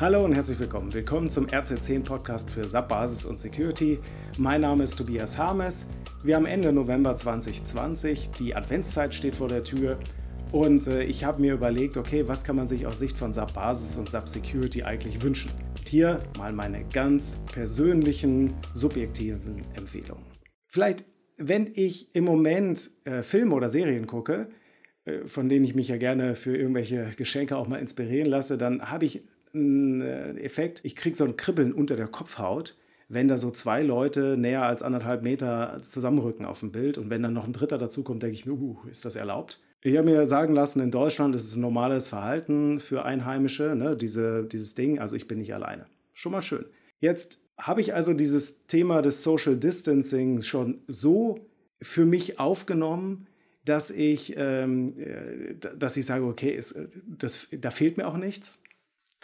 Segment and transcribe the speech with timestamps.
[0.00, 0.92] Hallo und herzlich willkommen.
[0.92, 4.00] Willkommen zum RC10 Podcast für SAP Basis und Security.
[4.38, 5.86] Mein Name ist Tobias Harmes.
[6.24, 8.30] Wir haben Ende November 2020.
[8.30, 9.96] Die Adventszeit steht vor der Tür.
[10.50, 13.54] Und äh, ich habe mir überlegt, okay, was kann man sich aus Sicht von SAP
[13.54, 15.52] Basis und SAP Security eigentlich wünschen?
[15.78, 20.24] Und hier mal meine ganz persönlichen, subjektiven Empfehlungen.
[20.66, 21.04] Vielleicht,
[21.38, 24.48] wenn ich im Moment äh, Filme oder Serien gucke,
[25.04, 28.90] äh, von denen ich mich ja gerne für irgendwelche Geschenke auch mal inspirieren lasse, dann
[28.90, 29.22] habe ich
[29.54, 30.80] einen äh, Effekt.
[30.84, 32.76] Ich kriege so ein Kribbeln unter der Kopfhaut,
[33.08, 36.98] wenn da so zwei Leute näher als anderthalb Meter zusammenrücken auf dem Bild.
[36.98, 39.60] Und wenn dann noch ein Dritter dazukommt, denke ich mir, uh, ist das erlaubt?
[39.82, 43.96] Ich habe mir sagen lassen, in Deutschland ist es ein normales Verhalten für Einheimische, ne,
[43.96, 44.98] diese, dieses Ding.
[44.98, 45.86] Also ich bin nicht alleine.
[46.14, 46.64] Schon mal schön.
[47.00, 51.46] Jetzt habe ich also dieses Thema des Social Distancing schon so
[51.82, 53.26] für mich aufgenommen,
[53.64, 56.74] dass ich, ähm, äh, dass ich sage, okay, es,
[57.06, 58.60] das, da fehlt mir auch nichts.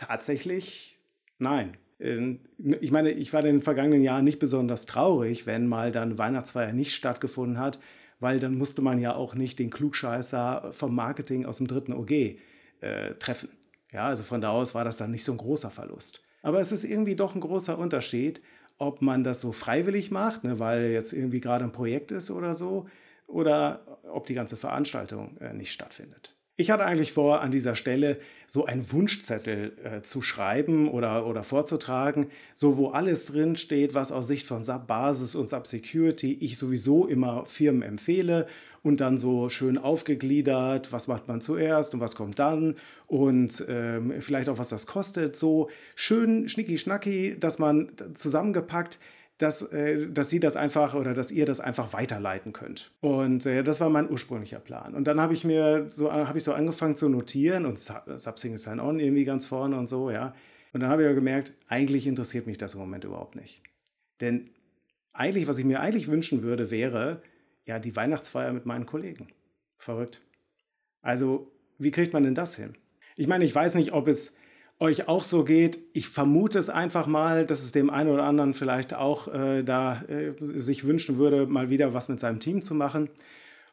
[0.00, 0.98] Tatsächlich
[1.38, 1.76] nein.
[1.98, 2.40] Ähm,
[2.80, 6.72] ich meine, ich war in den vergangenen Jahren nicht besonders traurig, wenn mal dann Weihnachtsfeier
[6.72, 7.78] nicht stattgefunden hat,
[8.18, 12.10] weil dann musste man ja auch nicht den Klugscheißer vom Marketing aus dem dritten OG
[12.12, 12.38] äh,
[13.18, 13.50] treffen.
[13.92, 16.24] Ja, also von da aus war das dann nicht so ein großer Verlust.
[16.40, 18.40] Aber es ist irgendwie doch ein großer Unterschied,
[18.78, 22.54] ob man das so freiwillig macht, ne, weil jetzt irgendwie gerade ein Projekt ist oder
[22.54, 22.88] so,
[23.26, 26.39] oder ob die ganze Veranstaltung äh, nicht stattfindet.
[26.56, 31.42] Ich hatte eigentlich vor, an dieser Stelle so einen Wunschzettel äh, zu schreiben oder, oder
[31.42, 36.34] vorzutragen, so wo alles drin steht, was aus Sicht von SAP Basis und SAP Security
[36.34, 38.46] ich sowieso immer Firmen empfehle
[38.82, 44.14] und dann so schön aufgegliedert, was macht man zuerst und was kommt dann und ähm,
[44.20, 45.36] vielleicht auch was das kostet.
[45.36, 48.98] So schön schnicki-schnacki, dass man zusammengepackt
[49.40, 52.92] dass, äh, dass sie das einfach oder dass ihr das einfach weiterleiten könnt.
[53.00, 54.94] Und äh, das war mein ursprünglicher Plan.
[54.94, 59.00] Und dann habe ich mir so, habe ich so angefangen zu notieren und Subsing Sign-On
[59.00, 60.34] irgendwie ganz vorne und so, ja.
[60.74, 63.62] Und dann habe ich ja gemerkt, eigentlich interessiert mich das im Moment überhaupt nicht.
[64.20, 64.50] Denn
[65.14, 67.22] eigentlich, was ich mir eigentlich wünschen würde, wäre
[67.64, 69.28] ja die Weihnachtsfeier mit meinen Kollegen.
[69.78, 70.20] Verrückt.
[71.00, 72.74] Also, wie kriegt man denn das hin?
[73.16, 74.36] Ich meine, ich weiß nicht, ob es
[74.80, 75.78] euch auch so geht.
[75.92, 80.02] Ich vermute es einfach mal, dass es dem einen oder anderen vielleicht auch äh, da
[80.08, 83.10] äh, sich wünschen würde, mal wieder was mit seinem Team zu machen.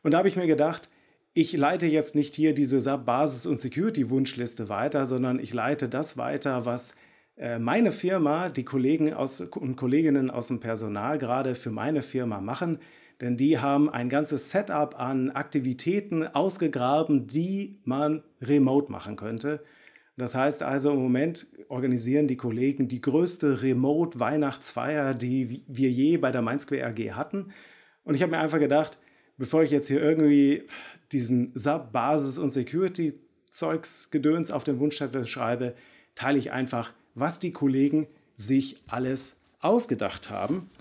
[0.03, 0.89] Und da habe ich mir gedacht,
[1.33, 6.65] ich leite jetzt nicht hier diese SAP-Basis- und Security-Wunschliste weiter, sondern ich leite das weiter,
[6.65, 6.95] was
[7.37, 12.41] äh, meine Firma, die Kollegen aus, und Kolleginnen aus dem Personal gerade für meine Firma
[12.41, 12.79] machen.
[13.21, 19.63] Denn die haben ein ganzes Setup an Aktivitäten ausgegraben, die man remote machen könnte.
[20.17, 26.31] Das heißt also, im Moment organisieren die Kollegen die größte Remote-Weihnachtsfeier, die wir je bei
[26.31, 27.53] der Mainsquare AG hatten.
[28.03, 28.97] Und ich habe mir einfach gedacht,
[29.37, 30.63] bevor ich jetzt hier irgendwie
[31.11, 35.75] diesen SAP-Basis- und Security-Zeugs-Gedöns auf den Wunschzettel schreibe,
[36.15, 40.71] teile ich einfach, was die Kollegen sich alles ausgedacht haben.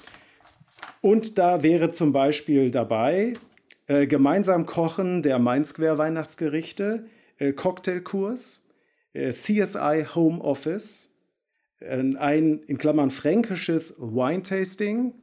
[1.03, 3.35] Und da wäre zum Beispiel dabei
[3.87, 7.07] äh, gemeinsam Kochen der Mainsquare Weihnachtsgerichte,
[7.39, 8.66] äh, Cocktailkurs,
[9.31, 11.09] CSI Home Office,
[11.81, 15.15] äh, ein in Klammern fränkisches Wine-Tasting,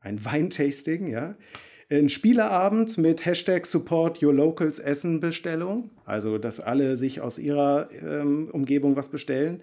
[0.00, 1.36] ein Weintasting, ja,
[1.90, 7.90] ein Spieleabend mit Hashtag Support Your Locals Essen Bestellung, also dass alle sich aus ihrer
[7.92, 9.62] ähm, Umgebung was bestellen,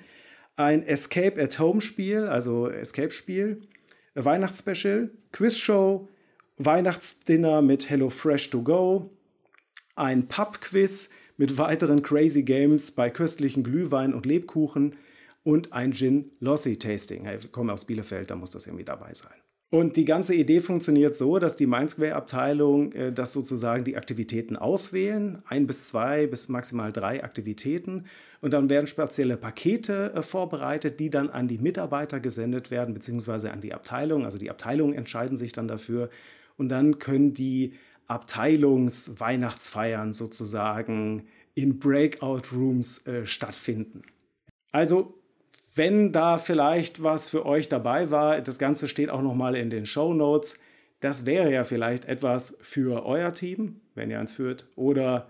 [0.56, 3.62] ein Escape at Home Spiel, also Escape Spiel,
[4.14, 6.08] Weihnachtsspecial, Quizshow,
[6.58, 9.10] Weihnachtsdinner mit Hello Fresh to Go,
[9.96, 14.98] ein Pub-Quiz, mit weiteren Crazy Games bei köstlichen Glühwein und Lebkuchen
[15.44, 17.26] und ein Gin Lossi Tasting.
[17.28, 19.32] Ich komme aus Bielefeld, da muss das irgendwie dabei sein.
[19.72, 25.42] Und die ganze Idee funktioniert so, dass die Mindsquare-Abteilung äh, das sozusagen die Aktivitäten auswählen,
[25.48, 28.06] ein bis zwei bis maximal drei Aktivitäten.
[28.42, 33.52] Und dann werden spezielle Pakete äh, vorbereitet, die dann an die Mitarbeiter gesendet werden, beziehungsweise
[33.52, 34.26] an die Abteilung.
[34.26, 36.10] Also die Abteilungen entscheiden sich dann dafür.
[36.58, 37.76] Und dann können die
[38.10, 44.04] Abteilungsweihnachtsfeiern sozusagen in Breakout-Rooms äh, stattfinden.
[44.72, 45.14] Also,
[45.76, 49.86] wenn da vielleicht was für euch dabei war, das Ganze steht auch nochmal in den
[49.86, 50.58] Show Notes.
[51.00, 55.30] Das wäre ja vielleicht etwas für euer Team, wenn ihr eins führt, oder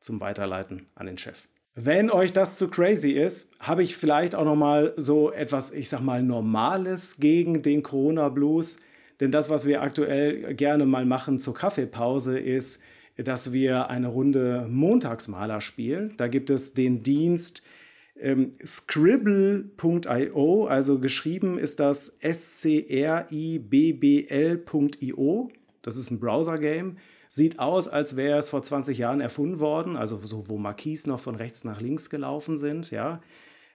[0.00, 1.46] zum Weiterleiten an den Chef.
[1.74, 6.00] Wenn euch das zu crazy ist, habe ich vielleicht auch nochmal so etwas, ich sag
[6.00, 8.78] mal, Normales gegen den Corona Blues.
[9.20, 12.82] Denn das, was wir aktuell gerne mal machen zur Kaffeepause, ist,
[13.16, 16.14] dass wir eine Runde Montagsmaler spielen.
[16.16, 17.62] Da gibt es den Dienst
[18.18, 19.66] ähm, scribble.io,
[20.66, 22.88] also geschrieben ist das S-C-R-I-B-B-L.io.
[25.82, 26.98] Das ist ein Browser-Game.
[27.28, 31.20] Sieht aus, als wäre es vor 20 Jahren erfunden worden, also so, wo Marquis noch
[31.20, 33.22] von rechts nach links gelaufen sind, ja.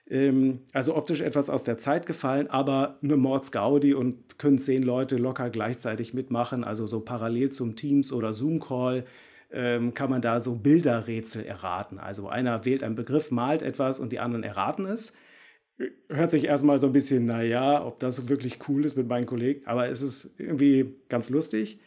[0.08, 5.16] Ähm, also optisch etwas aus der Zeit gefallen, aber eine Mordsgaudi und können zehn Leute
[5.16, 6.64] locker gleichzeitig mitmachen.
[6.64, 9.04] Also so parallel zum Teams- oder Zoom-Call
[9.50, 11.98] ähm, kann man da so Bilderrätsel erraten.
[11.98, 15.14] Also einer wählt einen Begriff, malt etwas und die anderen erraten es.
[16.08, 19.66] Hört sich erstmal so ein bisschen, naja, ob das wirklich cool ist mit meinen Kollegen,
[19.66, 21.80] aber es ist irgendwie ganz lustig.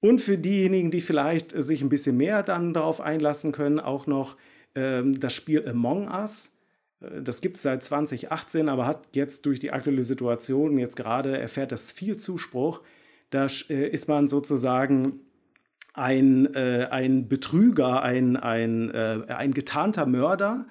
[0.00, 4.36] Und für diejenigen, die vielleicht sich ein bisschen mehr dann darauf einlassen können, auch noch
[4.74, 6.55] ähm, das Spiel Among Us.
[7.00, 11.38] Äh, das gibt es seit 2018, aber hat jetzt durch die aktuelle Situation, jetzt gerade
[11.38, 12.82] erfährt das viel Zuspruch.
[13.30, 15.20] Da äh, ist man sozusagen
[15.94, 20.66] ein, äh, ein Betrüger, ein, ein, äh, ein getarnter Mörder,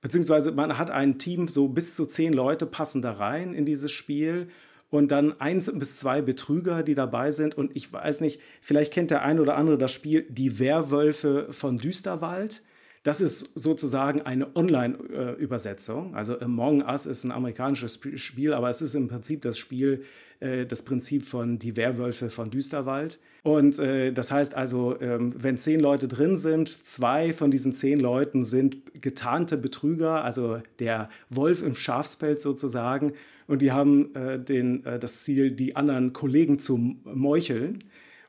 [0.00, 3.92] beziehungsweise man hat ein Team, so bis zu zehn Leute passen da rein in dieses
[3.92, 4.48] Spiel
[4.90, 7.56] und dann eins bis zwei Betrüger, die dabei sind.
[7.56, 11.78] Und ich weiß nicht, vielleicht kennt der ein oder andere das Spiel Die Werwölfe von
[11.78, 12.62] Düsterwald.
[13.02, 16.14] Das ist sozusagen eine Online-Übersetzung.
[16.14, 20.04] Also Among Us ist ein amerikanisches Spiel, aber es ist im Prinzip das Spiel,
[20.38, 23.18] äh, das Prinzip von Die Werwölfe von Düsterwald.
[23.42, 27.98] Und äh, das heißt also, ähm, wenn zehn Leute drin sind, zwei von diesen zehn
[27.98, 33.14] Leuten sind getarnte Betrüger, also der Wolf im Schafspelz sozusagen.
[33.48, 37.80] Und die haben äh, den, das Ziel, die anderen Kollegen zu meucheln.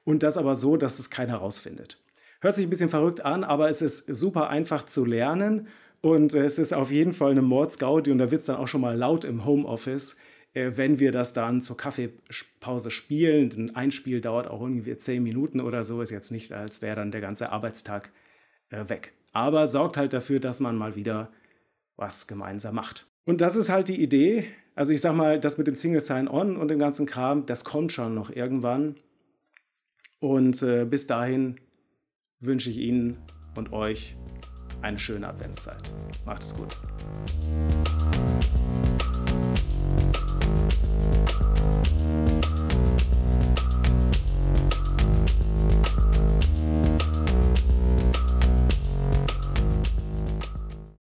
[0.03, 2.02] Und das aber so, dass es keiner rausfindet.
[2.43, 5.69] Hört sich ein bisschen verrückt an, aber es ist super einfach zu lernen
[6.01, 8.81] und es ist auf jeden Fall eine Mordsgaudi und da wird es dann auch schon
[8.81, 10.17] mal laut im Homeoffice,
[10.53, 13.71] äh, wenn wir das dann zur Kaffeepause spielen.
[13.75, 17.11] Ein Spiel dauert auch irgendwie zehn Minuten oder so, ist jetzt nicht, als wäre dann
[17.11, 18.11] der ganze Arbeitstag
[18.71, 19.13] äh, weg.
[19.31, 21.31] Aber sorgt halt dafür, dass man mal wieder
[21.95, 23.07] was gemeinsam macht.
[23.23, 24.49] Und das ist halt die Idee.
[24.75, 27.93] Also ich sag mal, das mit dem Single Sign-On und dem ganzen Kram, das kommt
[27.93, 28.97] schon noch irgendwann.
[30.19, 31.61] Und äh, bis dahin
[32.45, 33.17] wünsche ich Ihnen
[33.55, 34.15] und euch
[34.81, 35.91] eine schöne Adventszeit.
[36.25, 36.77] Macht es gut.